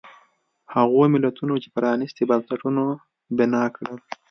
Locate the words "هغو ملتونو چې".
0.73-1.67